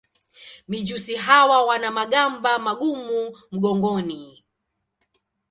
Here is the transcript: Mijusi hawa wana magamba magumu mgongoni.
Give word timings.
Mijusi 0.67 1.15
hawa 1.15 1.65
wana 1.65 1.89
magamba 1.91 2.59
magumu 2.59 3.37
mgongoni. 3.51 4.43